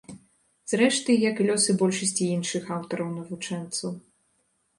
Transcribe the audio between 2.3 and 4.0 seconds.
іншых аўтараў-навучэнцаў.